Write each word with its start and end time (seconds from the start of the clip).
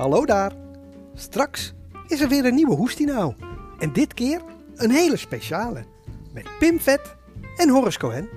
Hallo 0.00 0.24
daar. 0.24 0.52
Straks 1.14 1.74
is 2.06 2.20
er 2.20 2.28
weer 2.28 2.44
een 2.44 2.54
nieuwe 2.54 2.74
Hoestinaal. 2.74 3.34
En 3.78 3.92
dit 3.92 4.14
keer 4.14 4.42
een 4.74 4.90
hele 4.90 5.16
speciale. 5.16 5.84
Met 6.32 6.48
Pim 6.58 6.80
Vet 6.80 7.16
en 7.56 7.68
Horace 7.68 7.98
Cohen. 7.98 8.28